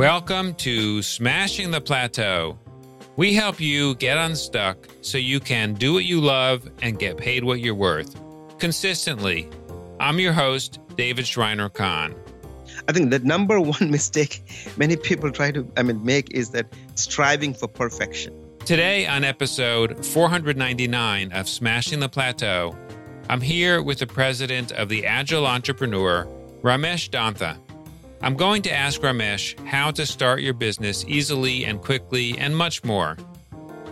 [0.00, 2.58] Welcome to Smashing the Plateau.
[3.16, 7.44] We help you get unstuck so you can do what you love and get paid
[7.44, 8.18] what you're worth
[8.58, 9.50] consistently.
[10.00, 12.14] I'm your host, David Shriner-Cahn.
[12.88, 14.42] I think the number one mistake
[14.78, 18.32] many people try to I mean make is that striving for perfection.
[18.64, 22.74] Today on episode 499 of Smashing the Plateau,
[23.28, 26.26] I'm here with the president of the Agile Entrepreneur,
[26.62, 27.58] Ramesh Dontha.
[28.22, 32.84] I'm going to ask Ramesh how to start your business easily and quickly and much
[32.84, 33.16] more.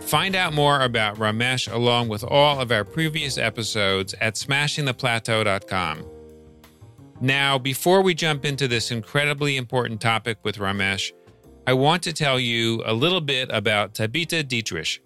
[0.01, 6.05] Find out more about Ramesh along with all of our previous episodes at smashingtheplateau.com.
[7.21, 11.11] Now, before we jump into this incredibly important topic with Ramesh,
[11.65, 15.01] I want to tell you a little bit about Tabitha Dietrich.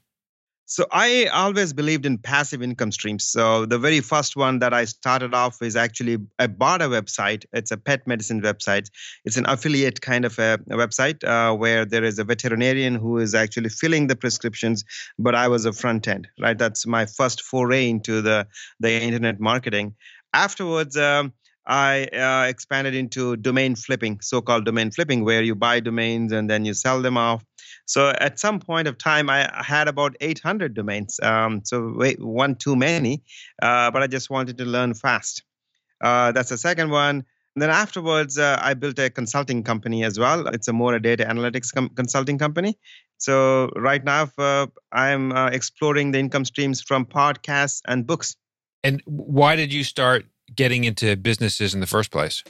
[0.70, 3.26] So I always believed in passive income streams.
[3.26, 7.46] So the very first one that I started off is actually I bought a website.
[7.54, 8.90] It's a pet medicine website.
[9.24, 13.16] It's an affiliate kind of a, a website uh, where there is a veterinarian who
[13.16, 14.84] is actually filling the prescriptions,
[15.18, 16.28] but I was a front end.
[16.38, 18.46] Right, that's my first foray into the
[18.78, 19.94] the internet marketing.
[20.34, 20.98] Afterwards.
[20.98, 21.32] Um,
[21.70, 26.64] I uh, expanded into domain flipping, so-called domain flipping, where you buy domains and then
[26.64, 27.44] you sell them off.
[27.88, 31.19] So at some point of time, I had about 800 domains.
[31.22, 33.22] Um, so one too many,
[33.62, 35.43] uh, but I just wanted to learn fast.
[36.03, 37.25] Uh, that's the second one.
[37.56, 40.47] And then afterwards, uh, I built a consulting company as well.
[40.49, 42.78] It's a more a data analytics com- consulting company.
[43.16, 48.37] So right now, uh, I'm uh, exploring the income streams from podcasts and books.
[48.84, 52.44] And why did you start getting into businesses in the first place?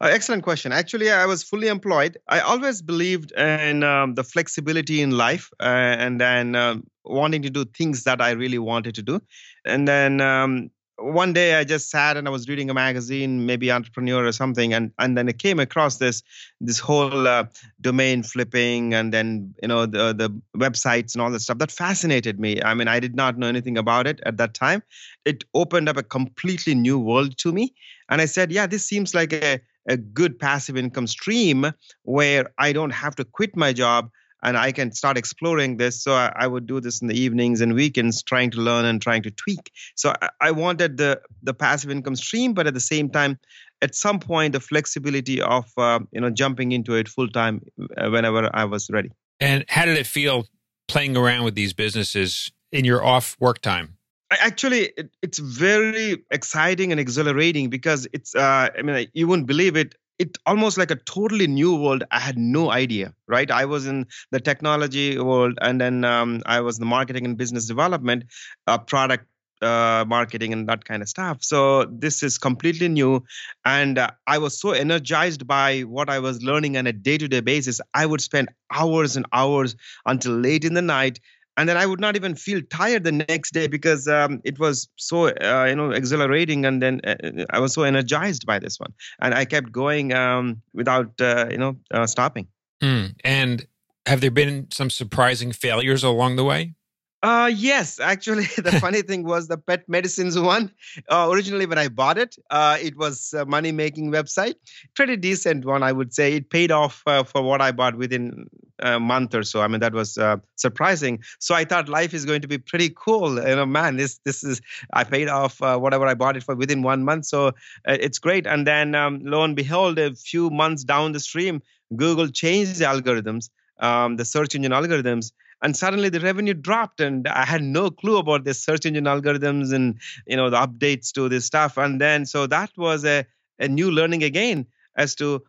[0.00, 0.72] Uh, excellent question.
[0.72, 2.18] Actually, I was fully employed.
[2.28, 7.50] I always believed in um, the flexibility in life uh, and then um, wanting to
[7.50, 9.20] do things that I really wanted to do.
[9.64, 13.70] And then um, one day I just sat and I was reading a magazine, maybe
[13.70, 16.22] Entrepreneur or something, and and then I came across this
[16.60, 17.44] this whole uh,
[17.80, 22.40] domain flipping and then you know the the websites and all that stuff that fascinated
[22.40, 22.62] me.
[22.62, 24.82] I mean, I did not know anything about it at that time.
[25.24, 27.74] It opened up a completely new world to me,
[28.08, 31.66] and I said, yeah, this seems like a a good passive income stream
[32.02, 34.10] where I don't have to quit my job
[34.42, 36.02] and I can start exploring this.
[36.02, 39.00] So I, I, would do this in the evenings and weekends, trying to learn and
[39.00, 39.72] trying to tweak.
[39.94, 43.38] So I, I wanted the the passive income stream, but at the same time,
[43.82, 47.62] at some point, the flexibility of uh, you know jumping into it full time
[47.96, 49.10] uh, whenever I was ready.
[49.40, 50.46] And how did it feel
[50.88, 53.95] playing around with these businesses in your off work time?
[54.30, 59.76] Actually it, it's very exciting and exhilarating because it's uh, i mean you wouldn't believe
[59.76, 59.94] it.
[60.18, 63.50] It almost like a totally new world i had no idea right?
[63.50, 67.36] I was in the technology world and then um, i was in the marketing and
[67.36, 68.24] business development
[68.66, 69.26] uh, product
[69.62, 71.38] uh, marketing and that kind of stuff.
[71.42, 73.24] So this is completely new
[73.64, 77.80] and uh, i was so energized by what i was learning on a day-to-day basis
[77.94, 81.20] i would spend hours and hours until late in the night
[81.56, 84.88] and then I would not even feel tired the next day because um, it was
[84.96, 88.78] so uh, you know exhilarating, and then uh, uh, I was so energized by this
[88.78, 92.48] one, and I kept going um, without uh, you know uh, stopping.
[92.82, 93.14] Mm.
[93.24, 93.66] And
[94.06, 96.74] have there been some surprising failures along the way?
[97.22, 100.70] Uh, yes, actually, the funny thing was the pet medicines one.
[101.08, 104.54] Uh, originally, when I bought it, uh, it was a money making website,
[104.94, 106.34] pretty decent one, I would say.
[106.34, 108.46] It paid off uh, for what I bought within
[108.80, 109.60] a month or so.
[109.60, 111.22] I mean, that was uh, surprising.
[111.38, 113.36] So I thought life is going to be pretty cool.
[113.36, 114.60] You know, man, this this is
[114.92, 117.52] I paid off uh, whatever I bought it for within one month, so uh,
[117.86, 118.46] it's great.
[118.46, 121.62] And then um, lo and behold, a few months down the stream,
[121.94, 125.32] Google changed the algorithms, um, the search engine algorithms,
[125.62, 129.72] and suddenly the revenue dropped and i had no clue about the search engine algorithms
[129.72, 133.24] and you know the updates to this stuff and then so that was a,
[133.58, 135.42] a new learning again as to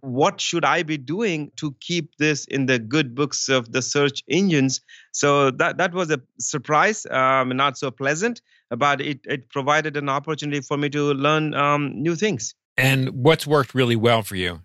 [0.00, 4.22] what should i be doing to keep this in the good books of the search
[4.28, 4.80] engines?
[5.12, 8.40] So that that was a surprise um, not so pleasant
[8.70, 12.54] but it, it provided an opportunity for me to learn um, new things.
[12.76, 14.62] And what's worked really well for you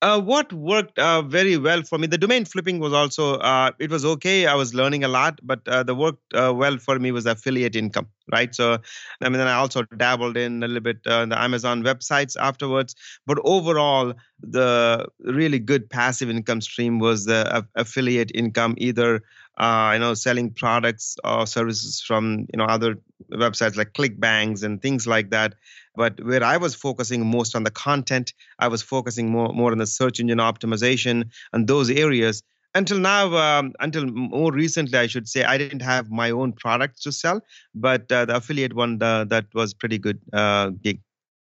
[0.00, 3.90] uh, what worked uh, very well for me, the domain flipping was also, uh, it
[3.90, 4.46] was okay.
[4.46, 7.76] I was learning a lot, but uh, the work uh, well for me was affiliate
[7.76, 8.54] income, right?
[8.54, 8.78] So,
[9.20, 12.94] I mean, then I also dabbled in a little bit uh, the Amazon websites afterwards.
[13.26, 19.22] But overall, the really good passive income stream was the affiliate income, either
[19.58, 22.96] uh, you know selling products or services from you know other
[23.30, 25.54] websites like clickbanks and things like that
[25.94, 29.78] but where I was focusing most on the content, I was focusing more, more on
[29.78, 32.42] the search engine optimization and those areas.
[32.74, 37.00] Until now, um, until more recently, I should say, I didn't have my own products
[37.02, 37.42] to sell,
[37.74, 41.00] but uh, the affiliate one, uh, that was pretty good uh, gig.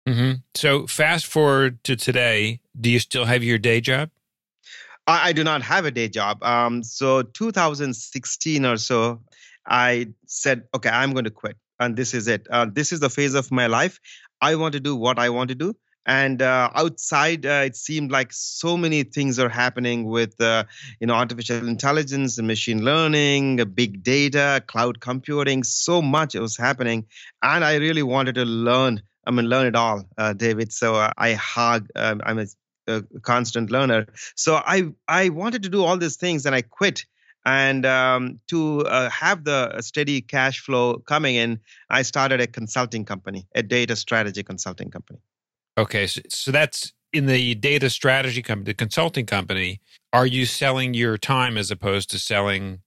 [0.07, 0.33] Mm-hmm.
[0.53, 4.11] So, fast forward to today, do you still have your day job?
[5.07, 6.43] I, I do not have a day job.
[6.43, 9.19] Um, so, 2016 or so,
[9.65, 12.47] I said, okay, I'm going to quit and this is it.
[12.49, 13.99] Uh, this is the phase of my life.
[14.41, 15.75] I want to do what I want to do.
[16.07, 20.65] And uh, outside, uh, it seemed like so many things are happening with, uh,
[20.99, 25.63] you know, artificial intelligence, and machine learning, big data, cloud computing.
[25.63, 27.07] So much was happening,
[27.41, 29.01] and I really wanted to learn.
[29.25, 30.71] I mean, learn it all, uh, David.
[30.71, 31.87] So uh, I hug.
[31.95, 32.45] Um, I'm a,
[32.87, 34.05] a constant learner.
[34.35, 37.05] So I I wanted to do all these things, and I quit
[37.45, 41.59] and um, to uh, have the steady cash flow coming in
[41.89, 45.19] i started a consulting company a data strategy consulting company.
[45.77, 49.79] Okay so, so that's in the data strategy company the consulting company
[50.13, 52.79] are you selling your time as opposed to selling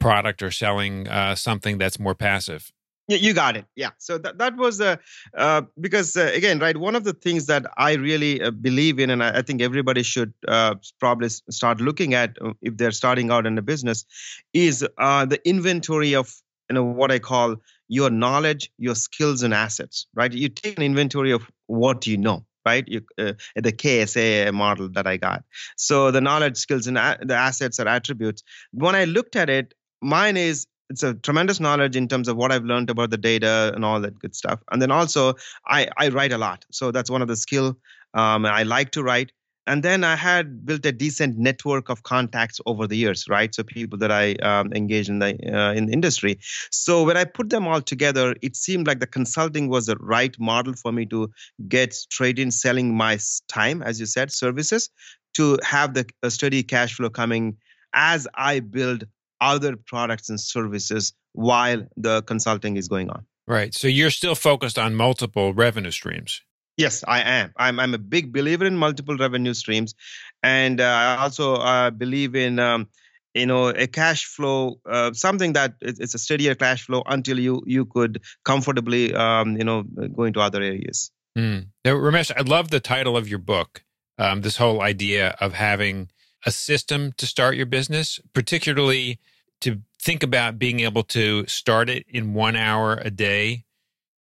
[0.00, 2.72] product or selling uh, something that's more passive
[3.08, 3.66] you got it.
[3.76, 3.90] Yeah.
[3.98, 4.96] So that, that was uh,
[5.36, 9.10] uh, because, uh, again, right, one of the things that I really uh, believe in,
[9.10, 13.30] and I, I think everybody should uh, probably start looking at uh, if they're starting
[13.30, 14.04] out in a business,
[14.52, 16.34] is uh, the inventory of
[16.70, 17.56] you know what I call
[17.88, 20.06] your knowledge, your skills, and assets.
[20.14, 20.32] Right.
[20.32, 22.44] You take an inventory of what you know.
[22.66, 25.44] Right, you, the KSA model that I got.
[25.76, 28.42] So the knowledge, skills, and a- the assets are attributes.
[28.72, 32.52] When I looked at it, mine is it's a tremendous knowledge in terms of what
[32.52, 34.60] I've learned about the data and all that good stuff.
[34.70, 35.34] And then also,
[35.66, 37.78] I I write a lot, so that's one of the skill.
[38.14, 39.32] Um, I like to write.
[39.66, 43.54] And then I had built a decent network of contacts over the years, right?
[43.54, 46.38] So people that I um, engage in the uh, in the industry.
[46.70, 50.38] So when I put them all together, it seemed like the consulting was the right
[50.38, 51.30] model for me to
[51.66, 54.90] get straight in selling my time, as you said, services,
[55.34, 57.56] to have the steady cash flow coming
[57.94, 59.04] as I build
[59.44, 63.26] other products and services while the consulting is going on.
[63.46, 63.74] Right.
[63.74, 66.40] So you're still focused on multiple revenue streams.
[66.76, 67.52] Yes, I am.
[67.56, 69.94] I'm, I'm a big believer in multiple revenue streams.
[70.42, 72.58] And uh, I also uh, believe in.
[72.58, 72.88] Um,
[73.34, 77.62] you know a cash flow uh, something that it's a steadier cash flow until you
[77.66, 79.82] you could comfortably um, you know
[80.16, 81.66] go into other areas mm.
[81.84, 83.82] now, ramesh i love the title of your book
[84.18, 86.08] um, this whole idea of having
[86.46, 89.18] a system to start your business particularly
[89.64, 93.64] to think about being able to start it in one hour a day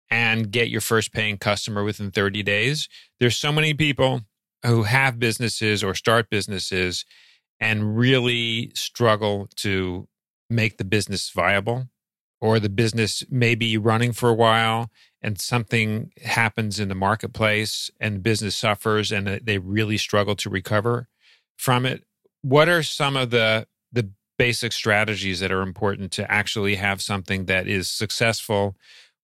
[0.09, 2.87] and get your first paying customer within 30 days.
[3.19, 4.21] There's so many people
[4.65, 7.03] who have businesses or start businesses
[7.59, 10.07] and really struggle to
[10.49, 11.89] make the business viable
[12.39, 14.89] or the business may be running for a while
[15.21, 21.07] and something happens in the marketplace and business suffers and they really struggle to recover
[21.57, 22.03] from it
[22.41, 27.45] what are some of the the basic strategies that are important to actually have something
[27.45, 28.75] that is successful,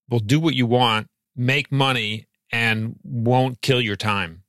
[0.08, 4.42] will do what you want, make money, and won't kill your time?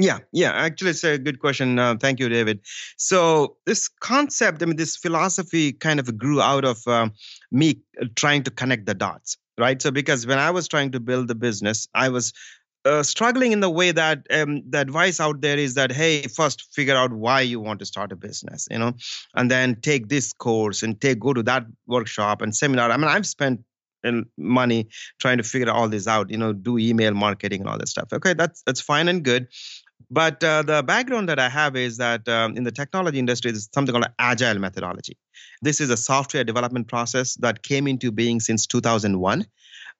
[0.00, 0.52] Yeah, yeah.
[0.52, 1.76] Actually, it's a good question.
[1.76, 2.60] Uh, thank you, David.
[2.96, 7.08] So this concept, I mean, this philosophy kind of grew out of uh,
[7.50, 7.80] me
[8.14, 9.82] trying to connect the dots, right?
[9.82, 12.32] So because when I was trying to build the business, I was
[12.84, 16.72] uh, struggling in the way that um, the advice out there is that hey first
[16.72, 18.92] figure out why you want to start a business you know
[19.34, 22.90] and then take this course and take go to that workshop and seminar.
[22.90, 23.60] I mean i've spent
[24.04, 27.78] uh, money trying to figure all this out you know do email marketing and all
[27.78, 28.12] that stuff.
[28.12, 29.48] Okay that's that's fine and good.
[30.10, 33.68] But uh, the background that i have is that um, in the technology industry there's
[33.74, 35.16] something called agile methodology.
[35.60, 39.44] This is a software development process that came into being since 2001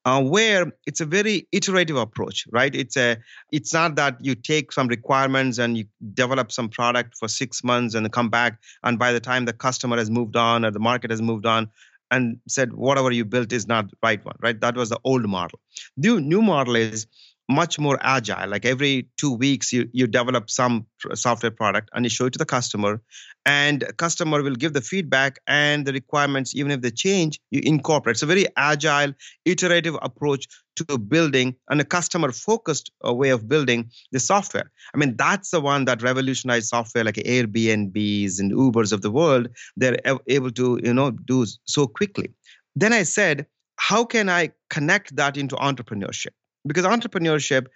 [0.04, 2.74] uh, where it's a very iterative approach, right?
[2.74, 3.18] It's a
[3.52, 7.94] it's not that you take some requirements and you develop some product for six months
[7.94, 11.10] and come back, and by the time the customer has moved on or the market
[11.10, 11.68] has moved on,
[12.10, 14.60] and said whatever you built is not the right one, right?
[14.60, 15.60] That was the old model.
[15.96, 17.06] The new model is
[17.48, 18.48] much more agile.
[18.48, 22.38] Like every two weeks you, you develop some software product and you show it to
[22.38, 23.00] the customer
[23.46, 28.16] and customer will give the feedback and the requirements even if they change you incorporate.
[28.16, 29.14] It's a very agile
[29.46, 34.70] iterative approach to building and a customer focused uh, way of building the software.
[34.94, 39.48] I mean that's the one that revolutionized software like airbnbs and ubers of the world.
[39.76, 42.34] They're able to you know do so quickly.
[42.76, 46.34] Then i said how can i connect that into entrepreneurship
[46.68, 47.66] because entrepreneurship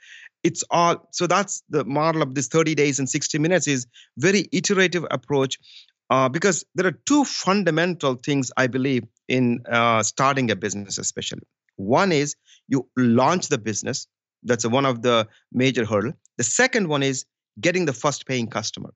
[0.43, 3.87] it's all so that's the model of this 30 days and 60 minutes is
[4.19, 5.59] very iterative approach
[6.11, 11.47] uh, because there are two fundamental things i believe in uh, starting a business especially.
[11.77, 12.37] One is
[12.69, 14.07] you launch the business
[14.43, 16.13] that's one of the major hurdle.
[16.37, 17.25] The second one is
[17.61, 18.93] getting the first paying customer.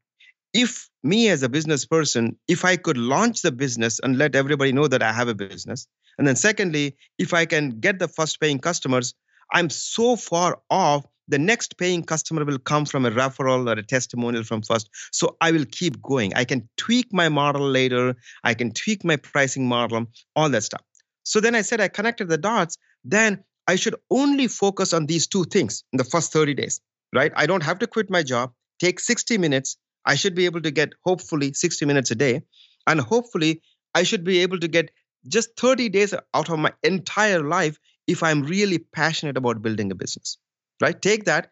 [0.53, 4.73] If me as a business person if i could launch the business and let everybody
[4.73, 5.87] know that i have a business
[6.19, 9.15] and then secondly if i can get the first paying customers
[9.53, 11.07] I'm so far off.
[11.29, 14.89] The next paying customer will come from a referral or a testimonial from first.
[15.13, 16.35] So I will keep going.
[16.35, 18.15] I can tweak my model later.
[18.45, 20.83] I can tweak my pricing model, all that stuff.
[21.25, 22.79] So then I said I connected the dots.
[23.05, 26.81] Then I should only focus on these two things in the first 30 days,
[27.13, 27.33] right?
[27.35, 29.77] I don't have to quit my job, take 60 minutes.
[30.05, 32.43] I should be able to get hopefully 60 minutes a day.
[32.87, 33.63] And hopefully,
[33.95, 34.91] I should be able to get
[35.27, 39.95] just 30 days out of my entire life if I'm really passionate about building a
[39.95, 40.39] business,
[40.81, 41.01] right?
[41.01, 41.51] Take that.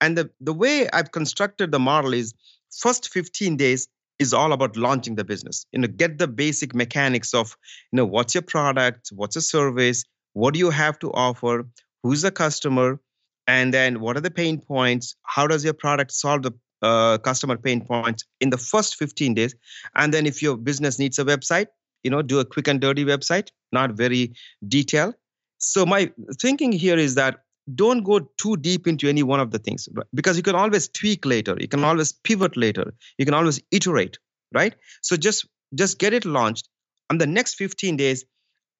[0.00, 2.34] And the, the way I've constructed the model is
[2.70, 3.88] first 15 days
[4.18, 5.66] is all about launching the business.
[5.72, 7.56] You know, get the basic mechanics of,
[7.92, 11.66] you know, what's your product, what's a service, what do you have to offer,
[12.02, 13.00] who's the customer,
[13.46, 16.52] and then what are the pain points, how does your product solve the
[16.82, 19.54] uh, customer pain points in the first 15 days.
[19.94, 21.66] And then if your business needs a website,
[22.02, 24.32] you know, do a quick and dirty website, not very
[24.66, 25.14] detailed.
[25.60, 29.58] So my thinking here is that don't go too deep into any one of the
[29.58, 33.60] things because you can always tweak later you can always pivot later you can always
[33.70, 34.18] iterate
[34.52, 34.74] right?
[35.02, 36.68] So just just get it launched.
[37.10, 38.24] And the next 15 days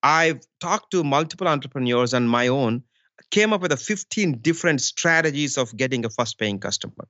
[0.02, 2.82] i've talked to multiple entrepreneurs and my own
[3.30, 7.06] came up with a 15 different strategies of getting a first paying customer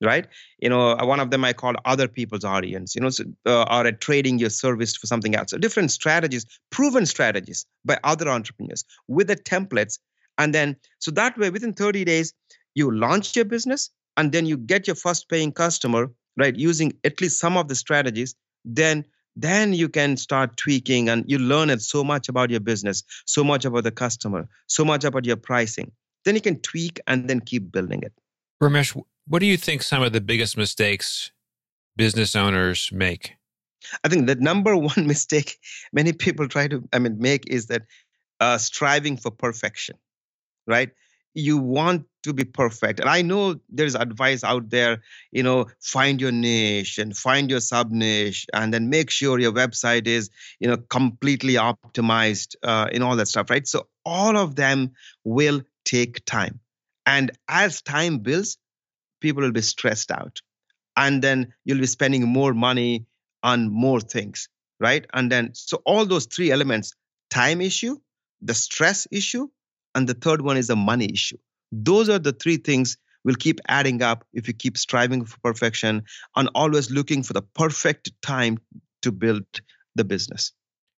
[0.00, 0.26] right?
[0.58, 4.38] You know one of them i call other people's audience you know so, uh, trading
[4.38, 5.50] your service for something else.
[5.50, 9.98] So different strategies proven strategies by other entrepreneurs with the templates.
[10.38, 12.32] And then so that way within 30 days
[12.74, 17.20] you launch your business and then you get your first paying customer right using at
[17.20, 18.34] least some of the strategies.
[18.64, 19.04] Then
[19.36, 23.42] then you can start tweaking and you learn it so much about your business so
[23.42, 25.90] much about the customer so much about your pricing.
[26.24, 28.12] Then you can tweak and then keep building it.
[28.62, 28.94] Ramesh
[29.26, 31.32] what do you think some of the biggest mistakes
[31.96, 33.34] business owners make?
[34.02, 35.58] I think the number one mistake
[35.92, 37.82] many people try to, I mean, make is that
[38.40, 39.96] uh, striving for perfection,
[40.66, 40.90] right?
[41.34, 43.00] You want to be perfect.
[43.00, 45.02] And I know there's advice out there,
[45.32, 49.52] you know, find your niche and find your sub niche and then make sure your
[49.52, 53.66] website is, you know, completely optimized uh, in all that stuff, right?
[53.66, 54.92] So all of them
[55.24, 56.60] will take time.
[57.04, 58.56] And as time builds,
[59.24, 60.40] people will be stressed out.
[60.96, 63.06] And then you'll be spending more money
[63.42, 65.06] on more things, right?
[65.12, 66.92] And then, so all those three elements
[67.30, 67.96] time issue,
[68.42, 69.48] the stress issue,
[69.94, 71.38] and the third one is the money issue.
[71.72, 76.02] Those are the three things will keep adding up if you keep striving for perfection
[76.36, 78.58] and always looking for the perfect time
[79.02, 79.44] to build
[79.94, 80.52] the business.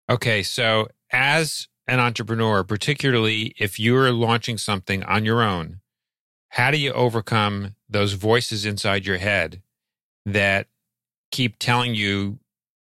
[0.09, 5.81] Okay, so as an entrepreneur, particularly if you're launching something on your own,
[6.49, 9.61] how do you overcome those voices inside your head
[10.25, 10.67] that
[11.31, 12.39] keep telling you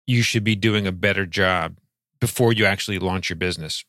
[0.07, 1.79] you should be doing a better job
[2.21, 3.85] before you actually launch your business?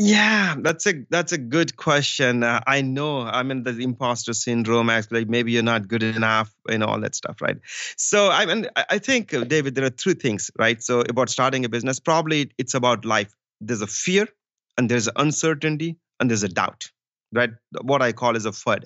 [0.00, 2.44] Yeah, that's a that's a good question.
[2.44, 4.90] Uh, I know I mean, the imposter syndrome.
[4.90, 7.56] Actually, maybe you're not good enough, and all that stuff, right?
[7.96, 10.80] So I mean, I think uh, David, there are three things, right?
[10.80, 13.34] So about starting a business, probably it's about life.
[13.60, 14.28] There's a fear,
[14.76, 16.92] and there's uncertainty, and there's a doubt
[17.32, 17.50] right?
[17.82, 18.84] What I call is a FUD,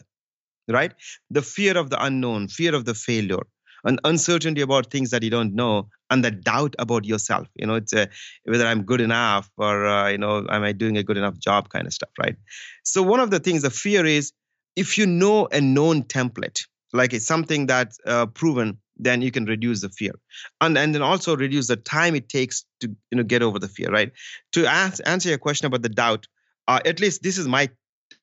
[0.73, 0.93] right?
[1.31, 3.43] The fear of the unknown, fear of the failure,
[3.85, 7.49] and uncertainty about things that you don't know, and the doubt about yourself.
[7.55, 8.09] You know, it's a,
[8.45, 11.69] whether I'm good enough or, uh, you know, am I doing a good enough job
[11.69, 12.37] kind of stuff, right?
[12.85, 14.33] So, one of the things, the fear is
[14.77, 19.45] if you know a known template, like it's something that's uh, proven, then you can
[19.45, 20.13] reduce the fear
[20.61, 23.69] and and then also reduce the time it takes to you know get over the
[23.69, 24.13] fear right
[24.53, 26.27] to ask, answer your question about the doubt
[26.69, 27.69] uh, at least this is my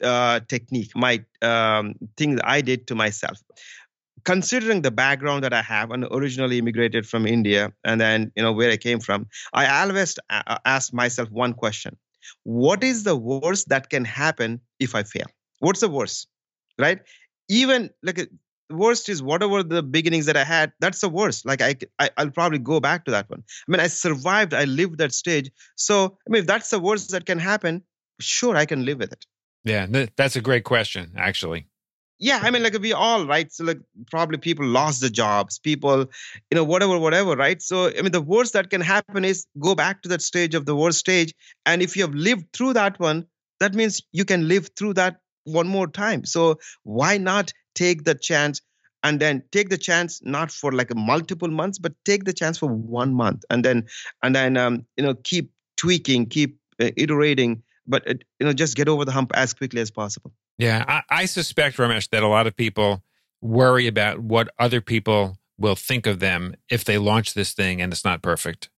[0.03, 3.41] uh, technique, my um, thing that I did to myself.
[4.25, 8.51] Considering the background that I have, and originally immigrated from India, and then you know
[8.51, 10.19] where I came from, I always
[10.65, 11.97] ask myself one question:
[12.43, 15.27] What is the worst that can happen if I fail?
[15.59, 16.27] What's the worst,
[16.77, 16.99] right?
[17.47, 18.29] Even like
[18.69, 21.45] worst is whatever the beginnings that I had, that's the worst.
[21.45, 23.43] Like I, I will probably go back to that one.
[23.67, 25.49] I mean, I survived, I lived that stage.
[25.75, 27.83] So I mean, if that's the worst that can happen,
[28.19, 29.25] sure, I can live with it.
[29.63, 31.67] Yeah, that's a great question, actually.
[32.21, 33.51] Yeah, I mean, like we all, right?
[33.51, 33.79] So, like,
[34.11, 35.99] probably people lost the jobs, people,
[36.51, 37.61] you know, whatever, whatever, right?
[37.61, 40.65] So, I mean, the worst that can happen is go back to that stage of
[40.65, 41.33] the worst stage.
[41.65, 43.27] And if you have lived through that one,
[43.61, 46.25] that means you can live through that one more time.
[46.25, 48.61] So, why not take the chance
[49.03, 52.67] and then take the chance not for like multiple months but take the chance for
[52.67, 53.87] one month and then
[54.21, 58.77] and then um, you know keep tweaking keep uh, iterating but uh, you know just
[58.77, 60.31] get over the hump as quickly as possible.
[60.57, 63.03] Yeah I, I suspect ramesh that a lot of people
[63.41, 67.91] worry about what other people will think of them if they launch this thing and
[67.91, 68.69] it's not perfect.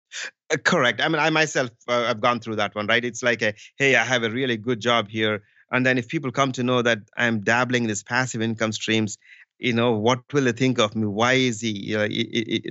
[0.51, 1.01] Uh, correct.
[1.01, 3.05] I mean i myself uh, i've gone through that one right?
[3.05, 5.43] It's like a hey i have a really good job here.
[5.73, 9.19] And then if people come to know that i'm dabbling in these passive income streams
[9.61, 11.07] you know what will they think of me?
[11.07, 12.09] Why is he you know,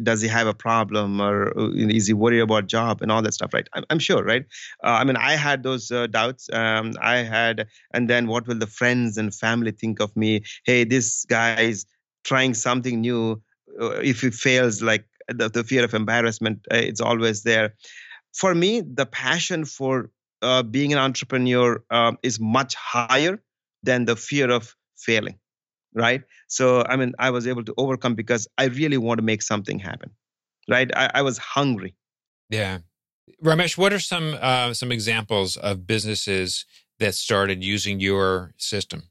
[0.04, 3.34] does he have a problem or uh, is he worried about job and all that
[3.34, 3.68] stuff right?
[3.90, 4.46] I'm, sure right?
[4.84, 8.58] Uh, i mean i had those uh, doubts um, i had and then what will
[8.58, 10.42] the friends and family think of me?
[10.66, 11.86] Hey this guy is
[12.24, 13.42] trying something new.
[13.80, 17.76] Uh, if he fails like the, the fear of embarrassment uh, it's always there.
[18.34, 20.10] For me the passion for
[20.42, 21.84] uh, being an entrepreneur
[22.24, 23.42] is much higher
[23.84, 25.38] than the fear of failing
[25.94, 26.22] right?
[26.48, 29.80] So i mean i was able to overcome because i really want to make something
[29.80, 30.12] happen
[30.70, 30.90] right?
[30.96, 31.96] I, I was hungry.
[32.50, 32.80] Yeah.
[33.44, 36.66] Ramesh what are some uh, some examples of businesses
[37.00, 39.04] that started using your system?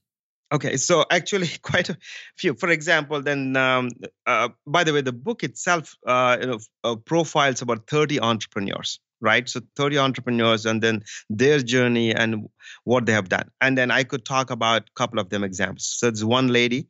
[0.52, 1.96] Okay so actually quite a
[2.36, 2.54] few.
[2.54, 3.90] For example then um,
[4.26, 9.00] uh, by the way the book itself uh, you know, uh, profiles about 30 entrepreneurs
[9.20, 9.48] right?
[9.48, 12.48] So 30 entrepreneurs and then their journey and
[12.84, 13.50] what they have done.
[13.60, 15.86] And then i could talk about a couple of them examples.
[15.98, 16.88] So there's one lady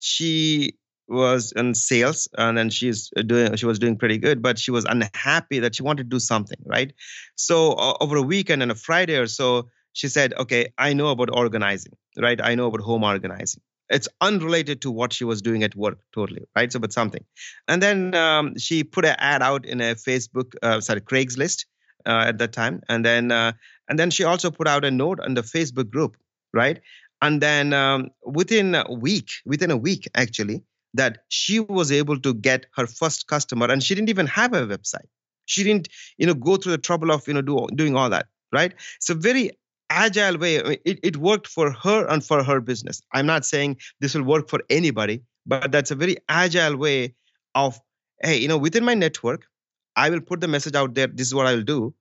[0.00, 0.74] she
[1.08, 4.84] was in sales and then she's doing she was doing pretty good but she was
[4.84, 6.92] unhappy that she wanted to do something right?
[7.34, 11.08] So uh, over a weekend and a friday or so she said okay i know
[11.08, 12.40] about organizing right?
[12.42, 13.62] I know about home organizing.
[13.88, 16.72] It's unrelated to what she was doing at work totally right?
[16.72, 17.24] So but something.
[17.66, 21.64] And then um, she put an ad out in a facebook uh, sorry craigslist
[22.06, 22.82] at that time.
[22.88, 23.52] And then uh,
[23.88, 26.16] and then she also put out a note on the facebook group
[26.52, 26.80] right?
[27.22, 30.62] And then um, within a week within a week actually
[30.94, 33.70] that she was able to get her first customer.
[33.70, 35.06] And she didn't even have a website.
[35.46, 38.26] She didn't you know go through the trouble of you know do, doing all that
[38.52, 38.72] right?
[38.96, 39.52] It's a very
[39.90, 40.56] agile way.
[40.84, 43.00] It, it worked for her and for her business.
[43.12, 47.14] I'm not saying this will work for anybody but that's a very agile way
[47.54, 47.80] of
[48.22, 49.46] hey you know within my network
[49.96, 51.94] i will put the message out there this is what i will do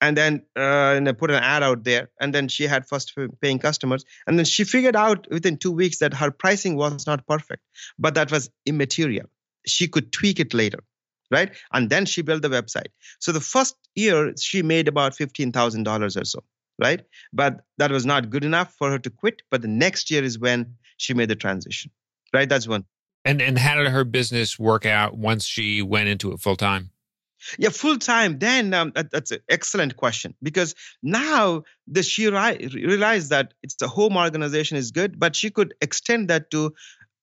[0.00, 3.12] and then uh, and I put an ad out there and then she had first
[3.40, 7.24] paying customers and then she figured out within two weeks that her pricing was not
[7.26, 7.62] perfect
[8.00, 9.26] but that was immaterial
[9.64, 10.80] she could tweak it later
[11.30, 16.20] right and then she built the website so the first year she made about $15000
[16.20, 16.42] or so
[16.82, 17.02] right?
[17.32, 19.42] But that was not good enough for her to quit.
[19.50, 21.90] But the next year is when she made the transition,
[22.32, 22.48] right?
[22.48, 22.84] That's one.
[23.24, 26.90] And and how did her business work out once she went into it full time?
[27.58, 28.38] Yeah, full time.
[28.38, 33.76] Then um, that, that's an excellent question because now the she ri- realized that it's
[33.76, 36.74] the home organization is good, but she could extend that to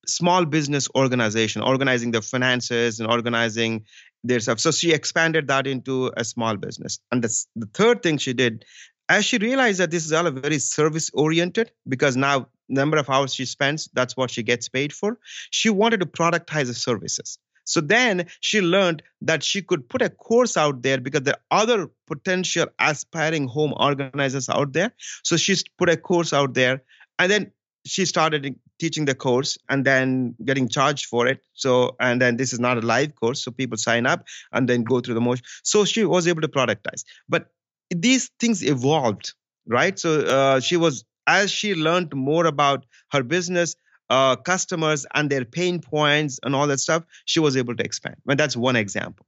[0.07, 3.85] small business organization, organizing the finances and organizing
[4.23, 4.59] their stuff.
[4.59, 6.99] So she expanded that into a small business.
[7.11, 8.65] And the, the third thing she did
[9.09, 13.33] as she realized that this is all very service oriented because now number of hours
[13.33, 15.17] she spends that's what she gets paid for
[15.49, 20.09] she wanted to productize the services so then she learned that she could put a
[20.09, 24.91] course out there because there are other potential aspiring home organizers out there.
[25.23, 26.83] So she put a course out there
[27.17, 27.51] and then
[27.85, 31.41] she started teaching the course and then getting charged for it.
[31.53, 34.83] So and then this is not a live course so people sign up and then
[34.83, 35.43] go through the motion.
[35.63, 37.03] So she was able to productize.
[37.27, 37.47] But
[37.89, 39.33] these things evolved,
[39.67, 39.97] right?
[39.97, 43.75] So uh, she was, as she learned more about her business,
[44.09, 48.15] uh, customers, and their pain points and all that stuff, she was able to expand.
[48.27, 49.25] And that's one example.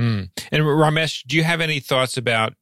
[0.00, 0.30] Mm.
[0.50, 2.54] And Ramesh, do you have any thoughts about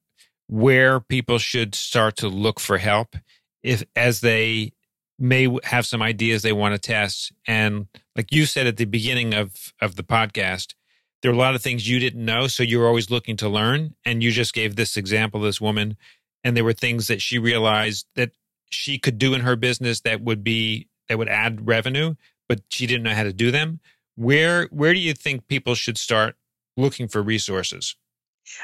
[0.49, 3.17] where people should start to look for help
[3.63, 4.73] if as they
[5.19, 9.35] may have some ideas they want to test and like you said at the beginning
[9.35, 10.75] of of the podcast
[11.23, 13.95] there are a lot of things you didn't know, so you're always looking to learn.
[14.05, 15.97] And you just gave this example, this woman
[16.45, 18.33] and there were things that she realized that
[18.71, 22.15] she could do in her business that would be that would add revenue,
[22.49, 23.81] but she didn't know how to do them.
[24.17, 26.37] Where where do you think people should start
[26.75, 27.97] looking for resources?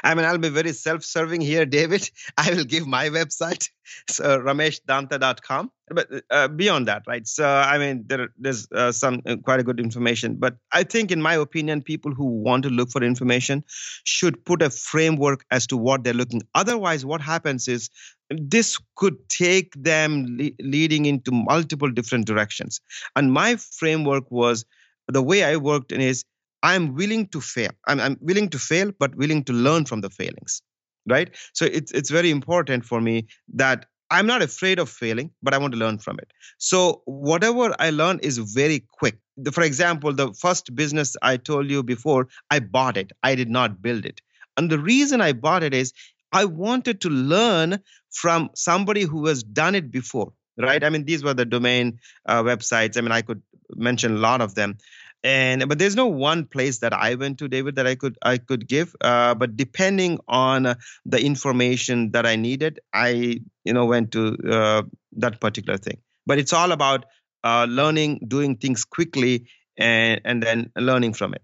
[0.03, 2.09] I mean, I'll be very self-serving here, David.
[2.37, 3.69] I will give my website,
[4.09, 5.71] so rameshdontha.com.
[5.91, 7.27] But uh, beyond that, right?
[7.27, 10.35] So, I mean, there, there's uh, some uh, quite a good information.
[10.35, 13.63] But I think, in my opinion, people who want to look for information
[14.03, 16.43] should put a framework as to what they're looking.
[16.53, 17.89] Otherwise, what happens is
[18.29, 22.79] this could take them le- leading into multiple different directions.
[23.15, 24.65] And my framework was
[25.07, 26.23] the way I worked in is
[26.63, 27.71] I'm willing to fail.
[27.87, 30.61] I'm, I'm willing to fail, but willing to learn from the failings,
[31.07, 31.35] right?
[31.53, 35.57] So it's it's very important for me that I'm not afraid of failing, but I
[35.57, 36.31] want to learn from it.
[36.57, 39.19] So whatever I learn is very quick.
[39.51, 43.11] For example, the first business I told you before, I bought it.
[43.23, 44.21] I did not build it.
[44.57, 45.93] And the reason I bought it is
[46.31, 47.79] I wanted to learn
[48.11, 50.83] from somebody who has done it before, right?
[50.83, 52.97] I mean, these were the domain uh, websites.
[52.97, 53.41] I mean, I could
[53.75, 54.77] mention a lot of them
[55.23, 58.37] and but there's no one place that i went to david that i could i
[58.37, 58.95] could give.
[59.01, 64.81] Uh, but depending on the information that i needed i you know went to uh,
[65.13, 65.97] that particular thing.
[66.25, 67.05] But it's all about
[67.43, 71.41] uh, learning doing things quickly and and then learning from it.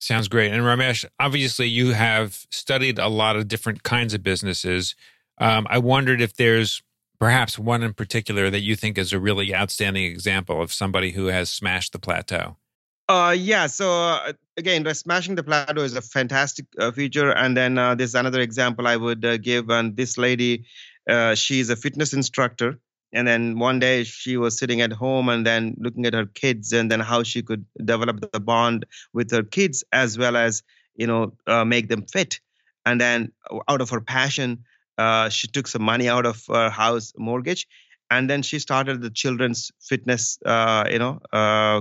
[0.00, 0.52] Sounds great.
[0.52, 4.94] And ramesh obviously you have studied a lot of different kinds of businesses.
[5.38, 6.82] Um, i wondered if there's
[7.18, 11.26] perhaps one in particular that you think is a really outstanding example of somebody who
[11.26, 12.56] has smashed the plateau
[13.08, 13.66] uh, yeah.
[13.66, 17.30] So uh, again, smashing the plateau is a fantastic uh, feature.
[17.30, 19.70] And then uh, there's another example I would uh, give.
[19.70, 20.66] And this lady,
[21.08, 22.78] uh, she's a fitness instructor.
[23.12, 26.74] And then one day she was sitting at home and then looking at her kids
[26.74, 30.62] and then how she could develop the bond with her kids as well as
[30.94, 32.38] you know uh, make them fit.
[32.84, 33.32] And then
[33.66, 34.64] out of her passion,
[35.30, 37.66] she took some money out of her house mortgage,
[38.10, 41.18] and then she started the children's fitness you know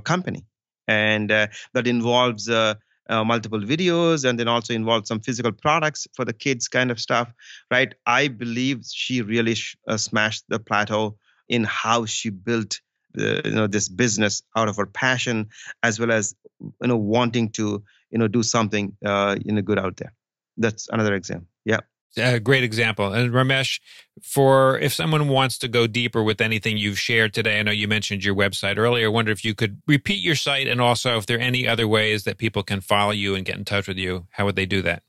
[0.06, 0.46] company
[0.88, 2.76] and uh, that involves uh,
[3.10, 7.00] uh, multiple videos and then also involves some physical products for the kids kind of
[7.00, 7.32] stuff
[7.72, 7.94] right?
[8.06, 11.18] I believe she really sh- smashed the plateau
[11.50, 12.82] in how she built
[13.14, 15.48] the, you know this business out of her passion
[15.84, 19.80] as well as you know wanting to you know do something uh, you know good
[19.80, 20.14] out there.
[20.58, 21.82] That's another example yeah
[22.16, 23.14] a great example.
[23.14, 23.80] And Ramesh,
[24.22, 27.88] for if someone wants to go deeper with anything you've shared today, I know you
[27.88, 29.08] mentioned your website earlier.
[29.08, 31.88] I wonder if you could repeat your site and also if there are any other
[31.88, 34.28] ways that people can follow you and get in touch with you.
[34.32, 35.04] How would they do that?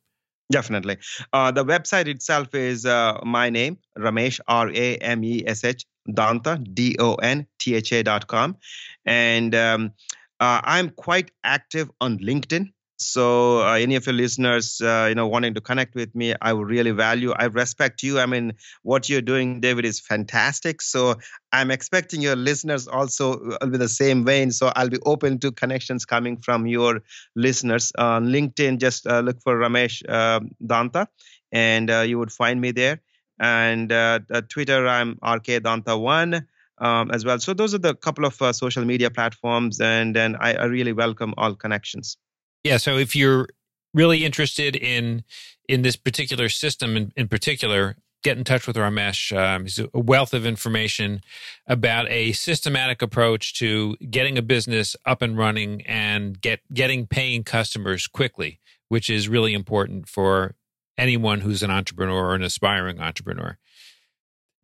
[0.51, 0.97] Definitely.
[1.33, 5.85] Uh, the website itself is uh, my name, Ramesh, R A M E S H,
[6.09, 8.57] Dontha, D O N T H A dot com.
[9.05, 9.93] And um,
[10.41, 12.73] uh, I'm quite active on LinkedIn.
[13.01, 16.53] So, uh, any of your listeners, uh, you know, wanting to connect with me, I
[16.53, 17.33] would really value.
[17.33, 18.19] I respect you.
[18.19, 20.83] I mean, what you're doing, David, is fantastic.
[20.83, 21.15] So,
[21.53, 24.51] I'm expecting your listeners also with the same vein.
[24.51, 27.03] So, I'll be open to connections coming from your
[27.37, 28.81] listeners on LinkedIn.
[28.81, 31.07] Just uh, look for Ramesh uh, Dontha,
[31.53, 33.01] and uh, you would find me there.
[33.39, 36.47] And uh, Twitter, I'm RK Dontha One.
[36.81, 37.41] Um, as well.
[37.41, 41.35] So those are the couple of social media platforms, and then I, I really welcome
[41.37, 42.17] all connections.
[42.65, 42.77] Yeah.
[42.77, 43.49] So if you're
[43.95, 45.25] really interested in
[45.69, 49.37] in this particular system in, in particular, get in touch with Ramesh.
[49.37, 51.21] Um, he's a wealth of information
[51.67, 57.45] about a systematic approach to getting a business up and running and get getting paying
[57.45, 60.55] customers quickly, which is really important for
[60.97, 63.57] anyone who's an entrepreneur or an aspiring entrepreneur.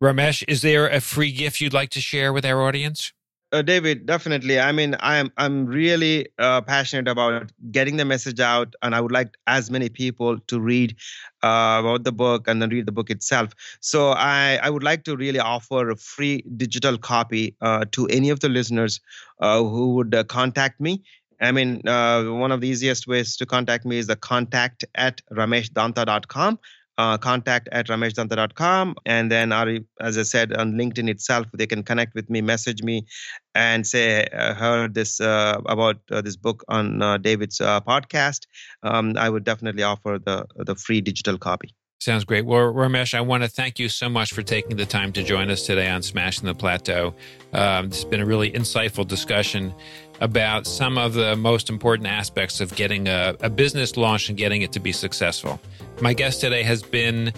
[0.03, 3.13] Ramesh, is there a free gift you'd like to share with our audience?
[3.55, 4.59] Uh, David, definitely.
[4.59, 9.13] I mean, I'm I'm really uh, passionate about getting the message out, and I would
[9.13, 10.97] like as many people to read
[11.41, 13.53] uh, about the book and then read the book itself.
[13.79, 18.29] So I I would like to really offer a free digital copy uh, to any
[18.29, 18.99] of the listeners
[19.39, 21.03] uh, who would uh, contact me.
[21.39, 26.59] I mean, one of the easiest ways to contact me is the contact at rameshdontha.com
[26.97, 28.95] uh, contact at rameshdontha.com.
[29.05, 29.51] And then,
[29.99, 33.05] as I said, on LinkedIn itself, they can connect with me, message me,
[33.53, 38.41] and say, I heard this uh, about uh, this book on uh, David's uh, podcast.
[38.83, 41.73] Um, I would definitely offer the, the free digital copy.
[41.99, 42.45] Sounds great.
[42.45, 45.49] Well, Ramesh, I want to thank you so much for taking the time to join
[45.49, 47.15] us today on Smashing the Plateau.
[47.53, 49.73] Um, it's been a really insightful discussion
[50.21, 54.61] about some of the most important aspects of getting a, a business launched and getting
[54.61, 55.59] it to be successful.
[56.01, 57.33] My guest today has been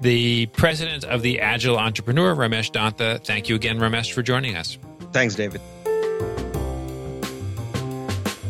[0.00, 3.24] the president of the Agile Entrepreneur, Ramesh Dontha.
[3.24, 4.78] Thank you again, Ramesh, for joining us.
[5.12, 5.60] Thanks, David.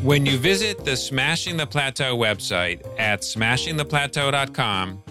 [0.02, 5.02] When you visit the Smashing the Plateau website at smashingtheplateau.com,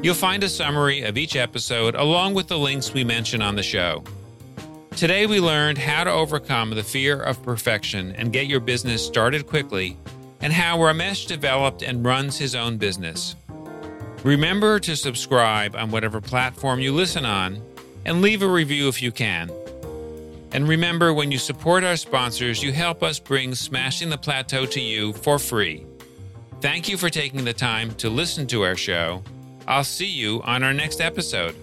[0.00, 3.64] You'll find a summary of each episode along with the links we mention on the
[3.64, 4.04] show.
[4.98, 9.46] Today, we learned how to overcome the fear of perfection and get your business started
[9.46, 9.96] quickly,
[10.40, 13.36] and how Ramesh developed and runs his own business.
[14.24, 17.62] Remember to subscribe on whatever platform you listen on
[18.06, 19.52] and leave a review if you can.
[20.50, 24.80] And remember, when you support our sponsors, you help us bring Smashing the Plateau to
[24.80, 25.86] you for free.
[26.60, 29.22] Thank you for taking the time to listen to our show.
[29.68, 31.54] I'll see you on our next episode.